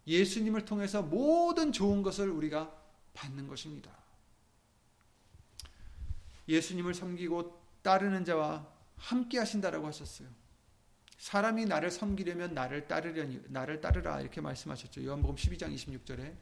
[0.07, 2.75] 예수님을 통해서 모든 좋은 것을 우리가
[3.13, 3.91] 받는 것입니다.
[6.49, 10.29] 예수님을 섬기고 따르는 자와 함께 하신다라고 하셨어요.
[11.27, 15.05] 사람이 나를 섬기려면 나를 따르려니 나를 따르라 이렇게 말씀하셨죠.
[15.05, 16.33] 요한복음 12장 26절에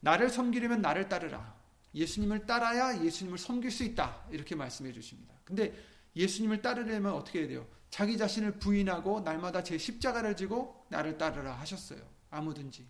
[0.00, 1.56] 나를 섬기려면 나를 따르라.
[1.94, 4.24] 예수님을 따라야 예수님을 섬길 수 있다.
[4.32, 5.36] 이렇게 말씀해 주십니다.
[5.44, 5.72] 근데
[6.16, 7.68] 예수님을 따르려면 어떻게 해야 돼요?
[7.90, 12.00] 자기 자신을 부인하고 날마다 제 십자가를 지고 나를 따르라 하셨어요.
[12.30, 12.88] 아무든지.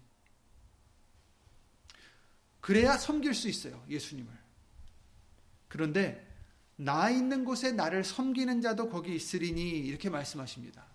[2.63, 3.85] 그래야 섬길 수 있어요.
[3.87, 4.33] 예수님을.
[5.69, 6.27] 그런데
[6.81, 10.87] 나 있는 곳에 나를 섬기는 자도 거기 있으리니 이렇게 말씀하십니다.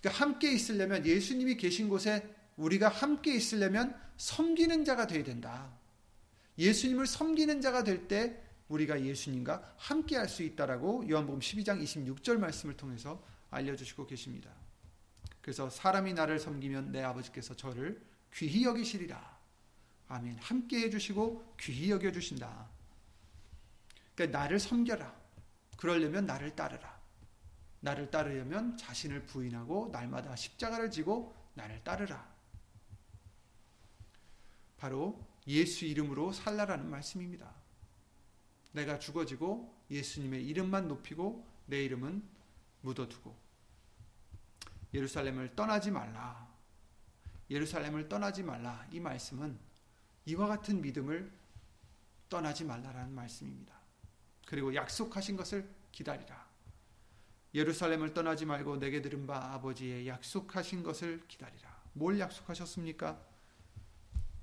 [0.00, 2.22] 그러니까 함께 있으려면 예수님이 계신 곳에
[2.56, 5.72] 우리가 함께 있으려면 섬기는 자가 되어야 된다.
[6.58, 12.76] 예수님을 섬기는 자가 될 때 우리가 예수님과 함께 할 수 있다라고 요한복음 12장 26절 말씀을
[12.76, 14.50] 통해서 알려주시고 계십니다.
[15.40, 18.02] 그래서 사람이 나를 섬기면 내 아버지께서 저를
[18.34, 19.38] 귀히 여기시리라.
[20.08, 20.38] 아멘.
[20.40, 22.68] 함께 해주시고 귀히 여겨주신다.
[24.16, 25.14] 그러니까 나를 섬겨라.
[25.76, 26.96] 그러려면 나를 따르라.
[27.80, 32.34] 나를 따르려면 자신을 부인하고 날마다 십자가를 지고 나를 따르라.
[34.78, 37.54] 바로 예수 이름으로 살라라는 말씀입니다.
[38.72, 42.22] 내가 죽어지고 예수님의 이름만 높이고 내 이름은
[42.82, 43.36] 묻어두고
[44.92, 46.46] 예루살렘을 떠나지 말라.
[47.50, 48.86] 예루살렘을 떠나지 말라.
[48.90, 49.58] 이 말씀은
[50.24, 51.30] 이와 같은 믿음을
[52.28, 53.75] 떠나지 말라라는 말씀입니다.
[54.46, 56.46] 그리고 약속하신 것을 기다리라.
[57.54, 61.76] 예루살렘을 떠나지 말고 내게 들은 바 아버지의 약속하신 것을 기다리라.
[61.92, 63.20] 뭘 약속하셨습니까?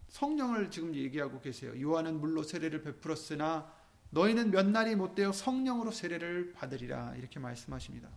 [0.10, 1.80] 성령을 지금 얘기하고 계세요.
[1.82, 3.72] 요한은 물로 세례를 베풀었으나
[4.12, 8.10] 너희는 몇 날이 못 되어 성령으로 세례를 받으리라 이렇게 말씀하십니다.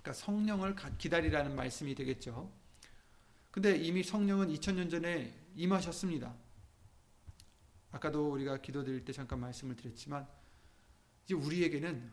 [0.00, 2.50] 그러니까 성령을 기다리라는 말씀이 되겠죠.
[3.50, 6.34] 근데 이미 성령은 2000년 전에 임하셨습니다.
[7.90, 10.26] 아까도 우리가 기도드릴 때 잠깐 말씀을 드렸지만
[11.24, 12.10] 이제 우리에게는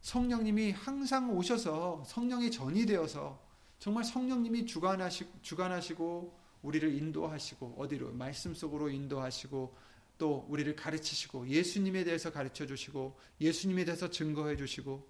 [0.00, 3.46] 성령님이 항상 오셔서 성령의 전이 되어서
[3.78, 8.12] 정말 성령님이 주관하시, 주관하시고 우리를 인도하시고 어디로?
[8.12, 9.76] 말씀 속으로 인도하시고
[10.18, 15.08] 또 우리를 가르치시고 예수님에 대해서 가르쳐 주시고 예수님에 대해서 증거해 주시고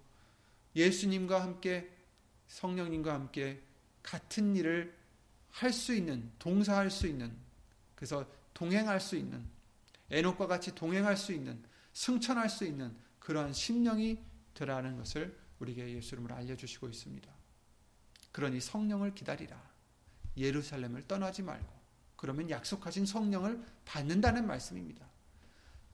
[0.75, 1.91] 예수님과 함께
[2.47, 3.61] 성령님과 함께
[4.03, 5.01] 같은 일을
[5.51, 7.35] 할 수 있는 동사할 수 있는
[7.95, 9.45] 그래서 동행할 수 있는
[10.11, 14.19] 에녹과 같이 동행할 수 있는 승천할 수 있는 그러한 심령이
[14.53, 17.31] 되라는 것을 우리에게 예수 이름으로 알려주시고 있습니다.
[18.31, 19.71] 그러니 성령을 기다리라.
[20.37, 21.81] 예루살렘을 떠나지 말고
[22.15, 25.09] 그러면 약속하신 성령을 받는다는 말씀입니다.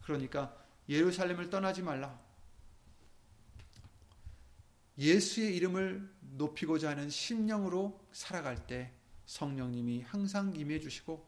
[0.02, 0.56] 그러니까
[0.90, 2.20] 예루살렘을 떠나지 말라.
[4.98, 8.94] 예수의 이름을 높이고자 하는 심령으로 살아갈 때
[9.26, 11.28] 성령님이 항상 임해 주시고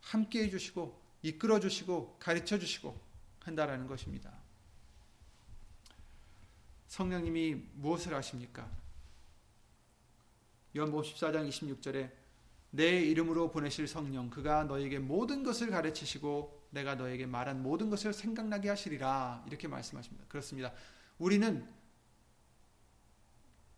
[0.00, 2.96] 함께 해 주시고 이끌어 주시고 가르쳐 주시고
[3.40, 4.32] 한다라는 것입니다.
[6.86, 8.70] 성령님이 무엇을 하십니까?
[10.76, 12.12] 요한복음 14장 26절에
[12.70, 18.68] 내 이름으로 보내실 성령 그가 너에게 모든 것을 가르치시고 내가 너에게 말한 모든 것을 생각나게
[18.68, 20.26] 하시리라 이렇게 말씀하십니다.
[20.28, 20.72] 그렇습니다.
[21.18, 21.66] 우리는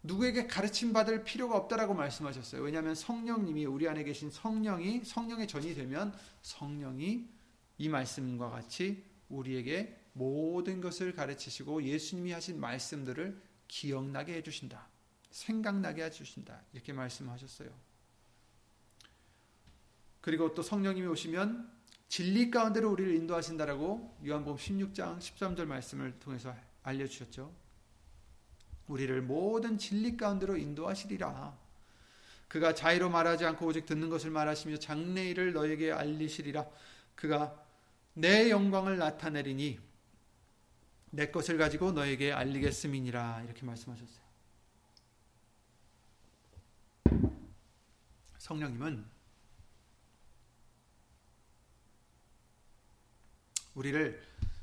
[0.03, 2.63] 누구에게 가르침 받을 필요가 없다라고 말씀하셨어요.
[2.63, 7.38] 왜냐하면 성령님이 우리 안에 계신 성령이 성령의 전이 되면 성령이
[7.79, 14.89] 이 말씀과 같이 우리에게 모든 것을 가르치시고 예수님이 하신 말씀들을 기억나게 해주신다.
[15.31, 16.63] 생각나게 해주신다.
[16.73, 17.71] 이렇게 말씀하셨어요.
[20.21, 21.71] 그리고 또 성령님이 오시면
[22.09, 27.55] 진리 가운데로 우리를 인도하신다라고 요한복음 16장 13절 말씀을 통해서 알려주셨죠.
[28.89, 31.57] 우리를 모든 진리 가운데로 인도하시리라.
[32.49, 36.67] 그가 자의로 말하지 않고 오직 듣는 것을 말하시며 장래일을 너에게 알리시리라.
[37.15, 37.68] 그가
[38.19, 39.79] 내 영광을 나타내리니
[41.11, 44.29] 내 것을 가지고 너에게 알리겠음이니라 이렇게 말씀하셨어요.
[48.39, 49.07] 성령님은
[53.77, 54.21] 우리를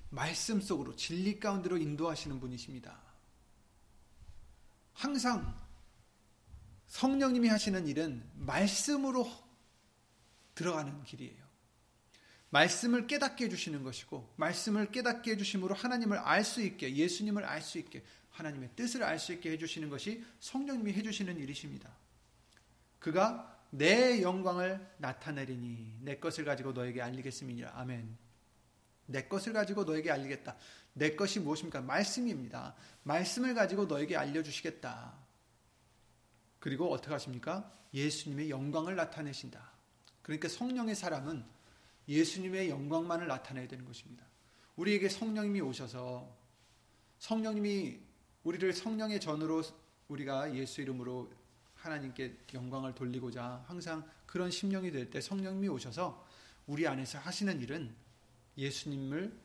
[0.09, 3.01] 말씀 속으로 진리 가운데로 인도하시는 분이십니다.
[4.93, 5.57] 항상
[6.87, 9.25] 성령님이 하시는 일은 말씀으로
[10.55, 11.44] 들어가는 길이에요.
[12.55, 18.01] 말씀을 깨닫게 해주시는 것이고, 말씀을 깨닫게 해주심으로 하나님을 알 수 있게, 예수님을 알 수 있게,
[18.31, 21.91] 하나님의 뜻을 알 수 있게 해주시는 것이 성령님이 해주시는 일이십니다.
[22.99, 27.73] 그가 내 영광을 나타내리니 내 것을 가지고 너에게 알리겠음이니라.
[27.75, 28.17] 아멘.
[29.07, 30.55] 내 것을 가지고 너에게 알리겠다.
[30.93, 31.81] 내 것이 무엇입니까?
[31.81, 32.73] 말씀입니다.
[33.03, 35.13] 말씀을 가지고 너에게 알려주시겠다.
[36.59, 37.69] 그리고 어떻게 하십니까?
[37.93, 39.71] 예수님의 영광을 나타내신다.
[40.21, 41.54] 그러니까 성령의 사람은
[42.07, 44.25] 예수님의 영광만을 나타내야 되는 것입니다.
[44.75, 46.35] 우리에게 성령님이 오셔서
[47.19, 47.99] 성령님이
[48.43, 49.63] 우리를 성령의 전으로
[50.07, 51.31] 우리가 예수 이름으로
[51.75, 56.25] 하나님께 영광을 돌리고자 항상 그런 심령이 될 때 성령님이 오셔서
[56.67, 57.95] 우리 안에서 하시는 일은
[58.57, 59.37] 예수님을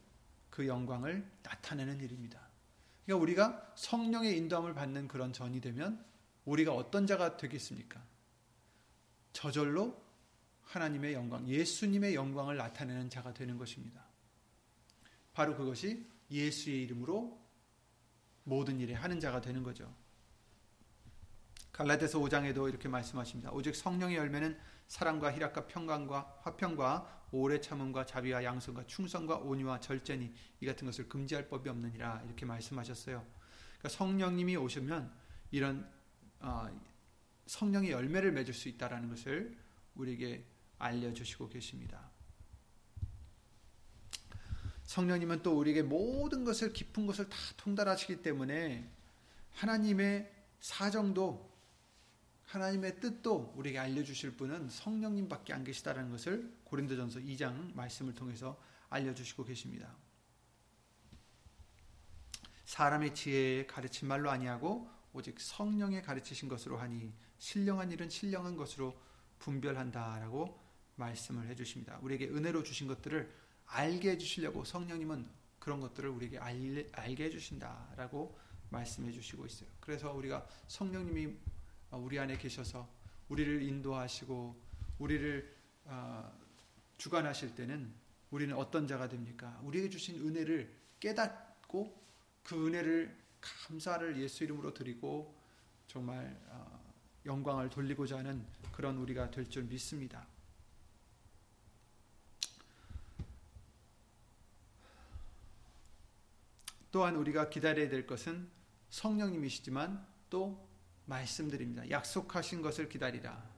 [0.49, 2.41] 그 영광을 나타내는 일입니다.
[3.05, 6.05] 그러니까 우리가 성령의 인도함을 받는 그런 전이 되면
[6.45, 8.03] 우리가 어떤 자가 되겠습니까?
[9.33, 10.01] 저절로
[10.71, 14.05] 하나님의 영광, 예수님의 영광을 나타내는 자가 되는 것입니다.
[15.33, 17.41] 바로 그것이 예수의 이름으로
[18.45, 19.93] 모든 일에 하는 자가 되는 거죠.
[21.73, 23.51] 갈라디아서 5장에도 이렇게 말씀하십니다.
[23.51, 24.57] 오직 성령의 열매는
[24.87, 31.49] 사랑과 희락과 평강과 화평과 오래 참음과 자비와 양성과 충성과 온유와 절제니 이 같은 것을 금지할
[31.49, 33.27] 법이 없느니라 이렇게 말씀하셨어요.
[33.79, 35.13] 그러니까 성령님이 오시면
[35.51, 35.91] 이런
[36.39, 36.69] 어,
[37.47, 39.57] 성령의 열매를 맺을 수 있다라는 것을
[39.95, 40.45] 우리에게
[40.81, 42.11] 알려주시고 계십니다.
[44.85, 48.91] 성령님은 또 우리에게 모든 것을 깊은 것을 다 통달하시기 때문에
[49.53, 51.49] 하나님의 사정도
[52.47, 59.95] 하나님의 뜻도 우리에게 알려주실 분은 성령님밖에 안 계시다는 것을 고린도전서 2장 말씀을 통해서 알려주시고 계십니다.
[62.65, 69.01] 사람의 지혜에 가르친 말로 아니하고 오직 성령의 가르치신 것으로 하니 신령한 일은 신령한 것으로
[69.39, 71.99] 분별한다라고 말씀을 해주십니다.
[72.03, 73.31] 우리에게 은혜로 주신 것들을
[73.67, 78.39] 알게 해주시려고 성령님은 그런 것들을 우리에게 알게 해주신다라고
[78.71, 79.69] 말씀해 주시고 있어요.
[79.81, 81.35] 그래서 우리가 성령님이
[81.93, 82.89] 우리 안에 계셔서
[83.29, 84.61] 우리를 인도하시고
[84.99, 86.31] 우리를 아,
[86.99, 87.93] 주관하실 때는
[88.31, 89.59] 우리는 어떤 자가 됩니까?
[89.65, 92.01] 우리에게 주신 은혜를 깨닫고
[92.43, 95.35] 그 은혜를 감사를 예수 이름으로 드리고
[95.87, 96.81] 정말 아,
[97.27, 100.27] 영광을 돌리고자 하는 그런 우리가 될 줄 믿습니다.
[106.91, 108.51] 또한 우리가 기다려야 될 것은
[108.91, 110.69] 성령님이시지만 또
[111.07, 111.89] 말씀드립니다.
[111.91, 113.49] 약속하신 것을 기다리라.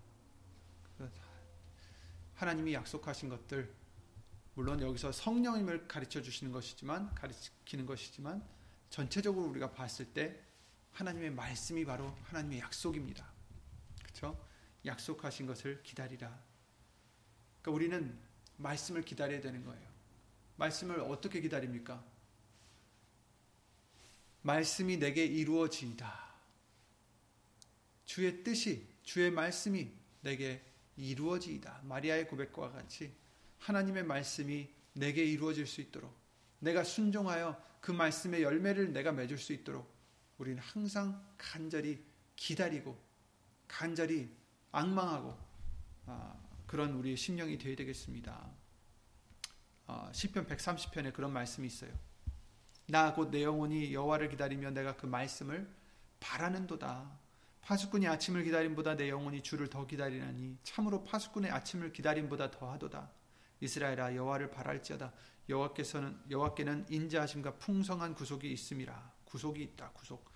[2.34, 3.72] 하나님이 약속하신 것들
[4.54, 8.46] 물론 여기서 성령님을 가르쳐 주시는 것이지만 가르치는 것이지만
[8.90, 10.38] 전체적으로 우리가 봤을 때
[10.92, 13.26] 하나님의 말씀이 바로 하나님의 약속입니다.
[14.02, 14.38] 그렇죠?
[14.84, 16.28] 약속하신 것을 기다리라.
[17.62, 18.18] 그러니까 우리는
[18.56, 19.88] 말씀을 기다려야 되는 거예요.
[20.56, 22.04] 말씀을 어떻게 기다립니까?
[24.42, 26.22] 말씀이 내게 이루어지이다.
[28.04, 30.62] 주의 뜻이, 주의 말씀이 내게
[30.96, 31.82] 이루어지이다.
[31.84, 33.12] 마리아의 고백과 같이
[33.58, 36.14] 하나님의 말씀이 내게 이루어질 수 있도록
[36.58, 39.90] 내가 순종하여 그 말씀의 열매를 내가 맺을 수 있도록
[40.38, 42.04] 우리는 항상 간절히
[42.36, 42.98] 기다리고
[43.66, 44.28] 간절히
[44.70, 45.38] 악망하고
[46.06, 48.50] 아, 그런 우리의 심령이 되어야 되겠습니다.
[49.86, 51.92] 아, 시편 130편에 그런 말씀이 있어요.
[52.86, 55.68] 나 곧 내 영혼이 여호와를 기다리며 내가 그 말씀을
[56.20, 57.10] 바라는도다.
[57.62, 63.10] 파수꾼이 아침을 기다림보다 내 영혼이 주를 더 기다리나니 참으로 파수꾼의 아침을 기다림보다 더하도다.
[63.60, 65.12] 이스라엘아 여호와를 바랄지어다.
[65.48, 69.12] 여호와께서는 여호와께는 인자하심과 풍성한 구속이 있음이라.
[69.24, 69.90] 구속이 있다.
[69.90, 70.30] 구속.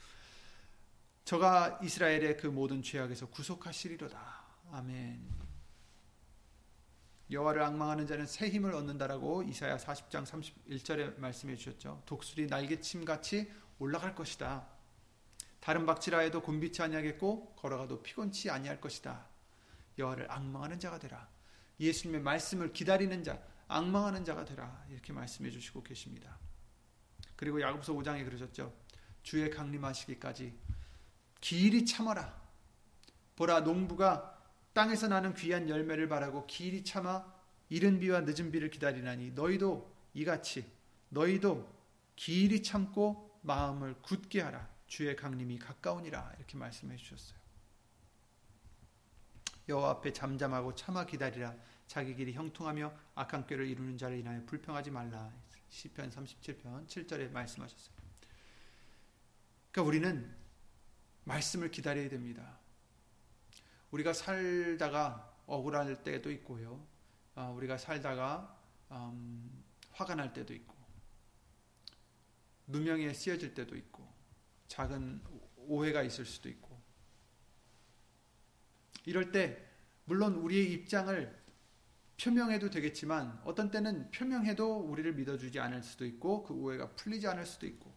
[1.25, 4.45] 저가 이스라엘의 그 모든 죄악에서 구속하시리로다.
[4.71, 5.46] 아멘.
[7.31, 12.03] 여호와를 악망하는 자는 새 힘을 얻는다라고 이사야 40장 31절에 말씀해 주셨죠.
[12.07, 14.67] 독수리 날개침 같이 올라갈 것이다.
[15.59, 19.27] 다른 박지라 해도 곤비치 아니하겠고 걸어가도 피곤치 아니할 것이다.
[19.99, 21.29] 여호와를 악망하는 자가 되라.
[21.81, 24.85] 예수님의 말씀을 기다리는 자, 악망하는 자가 되라.
[24.89, 26.39] 이렇게 말씀해 주시고 계십니다.
[27.35, 28.73] 그리고 야고보서 5장에 그러셨죠.
[29.25, 30.57] 주의 강림하시기까지
[31.41, 32.41] 길이 참아라.
[33.35, 34.36] 보라 농부가
[34.77, 37.25] 땅에서 나는 귀한 열매를 바라고 길이 참아
[37.71, 40.71] 이른 비와 늦은 비를 기다리나니 너희도 이같이
[41.09, 41.67] 너희도
[42.15, 44.69] 길이 참고 마음을 굳게 하라.
[44.87, 46.35] 주의 강림이 가까우니라.
[46.37, 47.39] 이렇게 말씀해 주셨어요.
[49.67, 51.55] 여호와 앞에 잠잠하고 참아 기다리라.
[51.87, 55.33] 자기 길이 형통하며 악한 꾀를 이루는 자를 인하여 불평하지 말라.
[55.71, 57.97] 시편 37편 7절에 말씀하셨어요.
[59.73, 60.37] 그러니까 우리는
[61.25, 62.59] 말씀을 기다려야 됩니다.
[63.91, 66.85] 우리가 살다가 억울할 때도 있고요.
[67.35, 68.59] 어, 우리가 살다가
[68.91, 70.75] 음, 화가 날 때도 있고
[72.67, 74.07] 누명에 씌어질 때도 있고
[74.69, 75.23] 작은
[75.57, 76.81] 오해가 있을 수도 있고
[79.05, 79.65] 이럴 때
[80.05, 81.47] 물론 우리의 입장을
[82.21, 87.67] 표명해도 되겠지만 어떤 때는 표명해도 우리를 믿어주지 않을 수도 있고 그 오해가 풀리지 않을 수도
[87.67, 87.95] 있고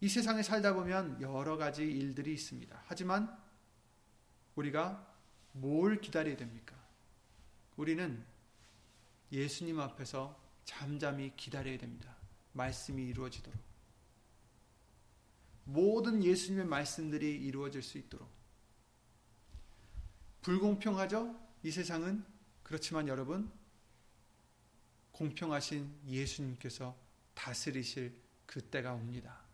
[0.00, 2.82] 이 세상에 살다 보면 여러 가지 일들이 있습니다.
[2.86, 3.36] 하지만
[4.54, 5.14] 우리가
[5.52, 6.76] 뭘 기다려야 됩니까?
[7.76, 8.24] 우리는
[9.32, 12.14] 예수님 앞에서 잠잠히 기다려야 됩니다.
[12.52, 13.58] 말씀이 이루어지도록.
[15.64, 18.30] 모든 예수님의 말씀들이 이루어질 수 있도록.
[20.42, 21.34] 불공평하죠?
[21.62, 22.24] 이 세상은.
[22.62, 23.50] 그렇지만 여러분,
[25.12, 26.96] 공평하신 예수님께서
[27.34, 28.14] 다스리실
[28.46, 29.45] 그때가 옵니다.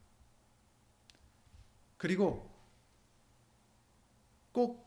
[2.02, 2.50] 그리고
[4.50, 4.84] 꼭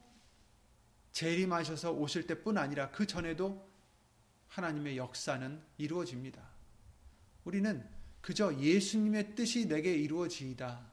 [1.13, 3.65] 재림하셔서 오실 때뿐 아니라 그 전에도
[4.49, 6.45] 하나님의 역사는 이루어집니다.
[7.45, 7.88] 우리는
[8.19, 10.91] 그저 예수님의 뜻이 내게 이루어지이다.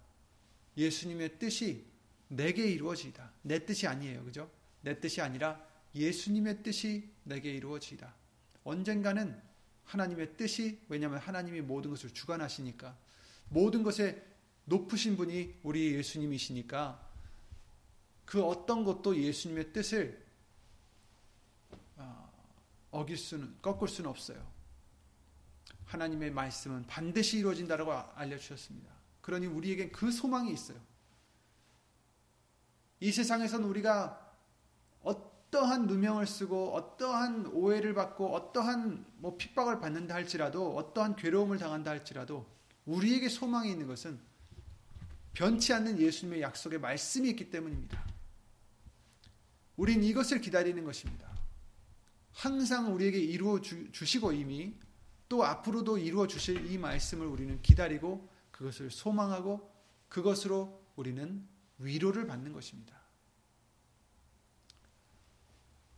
[0.77, 1.85] 예수님의 뜻이
[2.29, 3.33] 내게 이루어지이다.
[3.43, 4.23] 내 뜻이 아니에요.
[4.23, 4.49] 그죠?
[4.83, 5.61] 내 뜻이 아니라
[5.93, 8.15] 예수님의 뜻이 내게 이루어지이다.
[8.63, 9.43] 언젠가는
[9.87, 12.97] 하나님의 뜻이 왜냐하면 하나님이 모든 것을 주관하시니까
[13.49, 14.32] 모든 것에
[14.65, 17.11] 높으신 분이 우리 예수님이시니까
[18.25, 20.25] 그 어떤 것도 예수님의 뜻을
[21.97, 22.33] 어,
[22.91, 24.51] 어길 수는 꺾을 수는 없어요.
[25.87, 28.91] 하나님의 말씀은 반드시 이루어진다라고 알려주셨습니다.
[29.21, 30.79] 그러니 우리에겐 그 소망이 있어요.
[33.01, 34.33] 이 세상에선 우리가
[35.03, 42.47] 어떠한 누명을 쓰고 어떠한 오해를 받고 어떠한 뭐 핍박을 받는다 할지라도 어떠한 괴로움을 당한다 할지라도
[42.87, 44.19] 우리에게 소망이 있는 것은
[45.33, 48.05] 변치 않는 예수님의 약속의 말씀이 있기 때문입니다.
[49.77, 51.33] 우린 이것을 기다리는 것입니다.
[52.33, 54.75] 항상 우리에게 이루어 주, 시고 이미
[55.29, 59.73] 또 앞으로도 이루어 주실 이 말씀을 우리는 기다리고 그것을 소망하고
[60.09, 61.47] 그것으로 우리는
[61.79, 63.01] 위로를 받는 것입니다.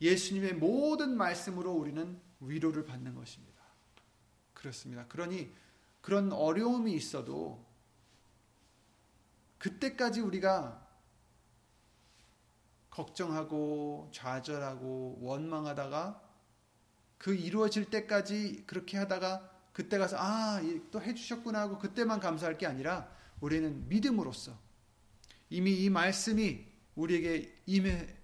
[0.01, 3.55] 예수님의 모든 말씀으로 우리는 위로를 받는 것입니다.
[4.53, 5.07] 그렇습니다.
[5.09, 5.53] 그러니
[6.01, 7.65] 그런 어려움이 있어도
[9.65, 10.87] 그때까지 우리가
[12.91, 16.23] 걱정하고 좌절하고 원망하다가
[17.17, 20.61] 그 이루어질 때까지 그렇게 하다가 그때 가서 아,
[20.91, 23.09] 또 해주셨구나 하고 그때만 감사할 게 아니라
[23.41, 24.55] 우리는 믿음으로써
[25.49, 28.15] 이미 이 말씀이 우리에게 임해,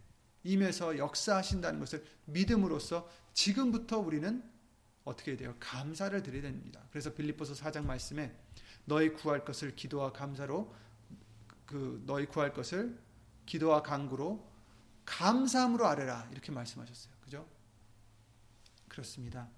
[0.44, 4.44] 임해서 역사하신다는 것을 믿음으로써 지금부터 우리는
[5.04, 5.56] 어떻게 돼요?
[5.58, 6.84] 감사를 드려야 됩니다.
[6.90, 8.30] 그래서 빌립보서 4장 말씀에
[8.84, 10.74] 너희 구할 것을 기도와 감사로
[11.70, 12.98] 그 너희 구할 것을
[13.46, 14.44] 기도와 간구로
[15.04, 17.14] 감사함으로 아뢰라 이렇게 말씀하셨어요.
[17.20, 17.48] 그죠?
[18.88, 19.48] 그렇습니다.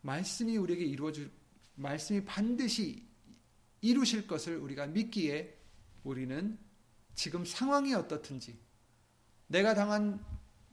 [0.00, 1.30] 말씀이 우리에게 이루어질
[1.76, 3.06] 말씀이 반드시
[3.82, 5.56] 이루실 것을 우리가 믿기에
[6.02, 6.58] 우리는
[7.14, 8.58] 지금 상황이 어떻든지
[9.46, 10.24] 내가 당한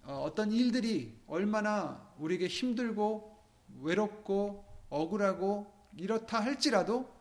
[0.02, 3.38] 어, 어떤 일들이 얼마나 우리에게 힘들고
[3.82, 7.19] 외롭고 억울하고 이렇다 할지라도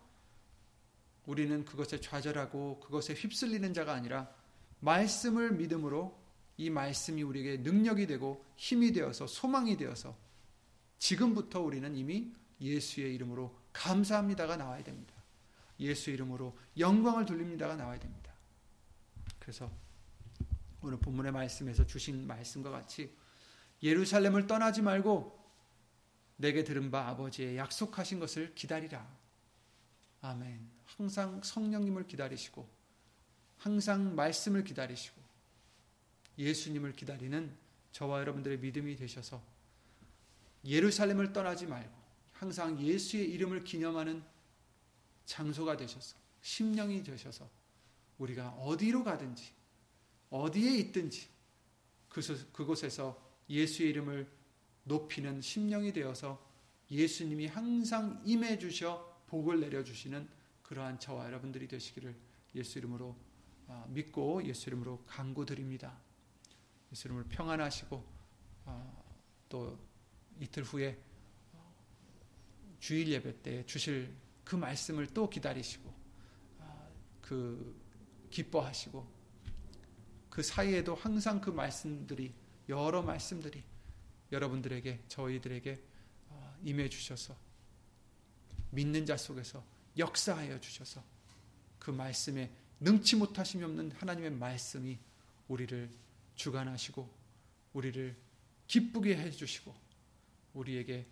[1.29, 4.35] 우리는 그것에 좌절하고 그것에 휩쓸리는 자가 아니라
[4.81, 6.19] 말씀을 믿음으로
[6.57, 10.17] 이 말씀이 우리에게 능력이 되고 힘이 되어서 소망이 되어서
[10.99, 15.15] 지금부터 우리는 이미 예수의 이름으로 감사합니다가 나와야 됩니다.
[15.81, 18.33] 예수 이름으로 영광을 돌립니다가 나와야 됩니다.
[19.39, 19.71] 그래서
[20.81, 23.15] 오늘 본문의 말씀에서 주신 말씀과 같이
[23.83, 25.39] 예루살렘을 떠나지 말고
[26.37, 29.07] 내게 들은 바 아버지의 약속하신 것을 기다리라.
[30.23, 30.78] 아멘.
[30.97, 32.67] 항상 성령님을 기다리시고
[33.59, 35.21] 항상 말씀을 기다리시고
[36.39, 37.55] 예수님을 기다리는
[37.93, 39.43] 저와 여러분들의 믿음이 되셔서
[40.65, 41.93] 예루살렘을 떠나지 말고
[42.33, 44.23] 항상 예수의 이름을 기념하는
[45.27, 47.49] 장소가 되셔서 심령이 되셔서
[48.19, 49.53] 우리가 어디로 가든지
[50.31, 51.29] 어디에 있든지
[52.53, 53.21] 그곳에서
[53.51, 54.29] 예수의 이름을
[54.85, 56.43] 높이는 심령이 되어서
[56.91, 60.38] 예수님이 항상 임해 주셔 복을 내려 주시는
[60.69, 62.15] 그러한 저와 여러분들이 되시기를
[62.55, 63.17] 예수 이름으로
[63.69, 65.99] 아, 믿고 예수 이름으로 간구드립니다.
[66.93, 68.05] 예수 이름으로 평안하시고
[68.67, 69.03] 아,
[69.49, 69.79] 또
[70.39, 71.03] 이틀 후에
[72.81, 74.15] 주일 예배 때 주실
[74.45, 75.91] 그 말씀을 또 기다리시고
[76.59, 76.89] 아,
[77.23, 77.75] 그
[78.31, 79.11] 기뻐하시고
[80.29, 82.35] 그 사이에도 항상 그 말씀들이
[82.69, 83.65] 여러 말씀들이
[84.31, 85.83] 여러분들에게 저희들에게
[86.29, 87.35] 어, 임해 주셔서
[88.71, 91.03] 믿는 자 속에서 역사하여 주셔서
[91.79, 94.99] 그 말씀에 능치 못하심이 없는 하나님의 말씀이
[95.49, 95.91] 우리를
[96.37, 97.09] 주관하시고
[97.73, 98.17] 우리를
[98.67, 99.75] 기쁘게 해 주시고
[100.55, 101.07] 우리에게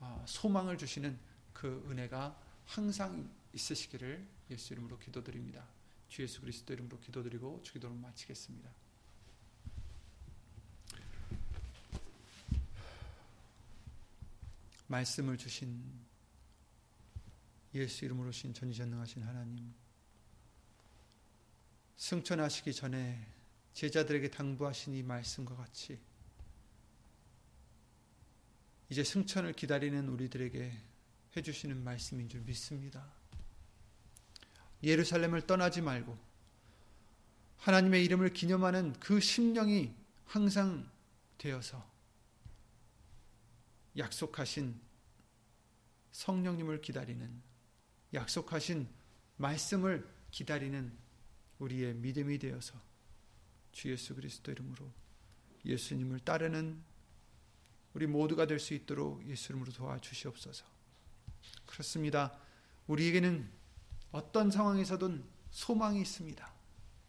[0.00, 1.18] 어, 소망을 주시는
[1.52, 2.36] 그 은혜가
[2.66, 5.64] 항상 있으시기를 예수 이름으로 기도드립니다.
[6.08, 8.70] 주 예수 그리스도 이름으로 기도드리고 주기도를 마치겠습니다.
[14.88, 15.82] 말씀을 주신
[17.74, 19.72] 예수 이름으로 신 전지전능하신 하나님
[21.96, 23.26] 승천하시기 전에
[23.72, 25.98] 제자들에게 당부하신 이 말씀과 같이
[28.90, 30.78] 이제 승천을 기다리는 우리들에게
[31.36, 33.10] 해주시는 말씀인 줄 믿습니다.
[34.82, 36.18] 예루살렘을 떠나지 말고
[37.56, 39.94] 하나님의 이름을 기념하는 그 심령이
[40.26, 40.90] 항상
[41.38, 41.88] 되어서
[43.96, 44.78] 약속하신
[46.10, 47.51] 성령님을 기다리는
[48.14, 48.88] 약속하신
[49.36, 50.92] 말씀을 기다리는
[51.58, 52.74] 우리의 믿음이 되어서
[53.72, 54.92] 주 예수 그리스도 이름으로
[55.64, 56.82] 예수님을 따르는
[57.94, 60.64] 우리 모두가 될 수 있도록 예수 이름으로 도와주시옵소서.
[61.66, 62.38] 그렇습니다.
[62.86, 63.48] 우리에게는
[64.12, 66.52] 어떤 상황에서든 소망이 있습니다.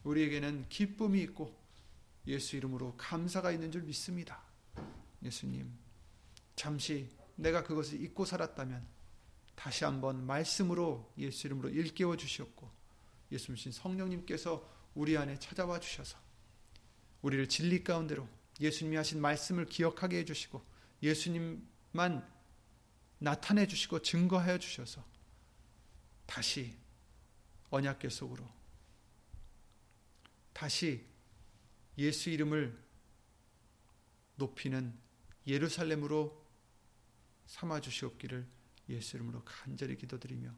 [0.03, 1.57] 우리에게는 기쁨이 있고
[2.27, 4.41] 예수 이름으로 감사가 있는 줄 믿습니다.
[5.21, 5.71] 예수님,
[6.55, 8.85] 잠시 내가 그것을 잊고 살았다면
[9.63, 12.69] 다시 한번 말씀으로 예수 이름으로 일깨워 주시옵고
[13.31, 16.17] 예수님 성령님께서 우리 안에 찾아와 주셔서
[17.21, 18.27] 우리를 진리 가운데로
[18.59, 20.61] 예수님이 하신 말씀을 기억하게 해 주시고
[21.01, 22.29] 예수님만
[23.19, 25.01] 나타내 주시고 증거하여 주셔서
[26.25, 26.75] 다시
[27.69, 28.45] 언약계 속으로
[30.51, 31.05] 다시
[31.97, 32.77] 예수 이름을
[34.35, 34.93] 높이는
[35.47, 36.45] 예루살렘으로
[37.45, 38.45] 삼아 주시옵기를
[38.89, 40.51] 예수 이름으로 간절히 기도드리며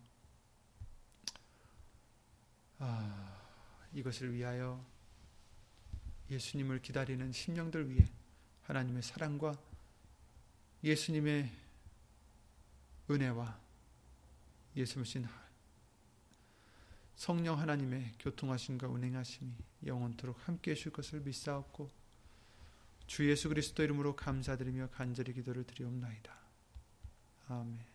[2.79, 3.41] 아,
[3.93, 4.85] 이것을 위하여
[6.29, 8.05] 예수님을 기다리는 심령들 위해
[8.63, 9.55] 하나님의 사랑과
[10.83, 11.51] 예수님의
[13.09, 13.59] 은혜와
[14.75, 15.27] 예수님
[17.15, 19.51] 성령 하나님의 교통하심과 운행하심이
[19.85, 21.89] 영원토록 함께 해 줄 것을 믿사옵고
[23.07, 26.35] 주 예수 그리스도 이름으로 감사드리며 간절히 기도를 드리옵나이다.
[27.47, 27.94] 아멘.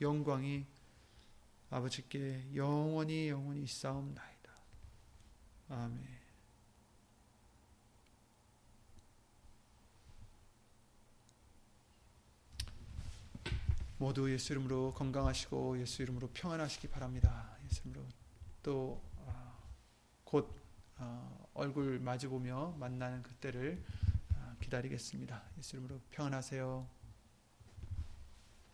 [0.00, 0.66] 영광이
[1.70, 4.52] 아버지께 영원히 영원히 있사옵나이다.
[5.68, 6.16] 아멘
[13.98, 17.56] 모두 예수 이름으로 건강하시고 예수 이름으로 평안하시기 바랍니다.
[17.64, 18.06] 예수 이름으로
[18.62, 20.54] 또곧
[20.98, 23.82] 아, 어, 얼굴 마주보며 만나는 그때를
[24.34, 25.42] 아, 기다리겠습니다.
[25.58, 26.95] 예수 이름으로 평안하세요.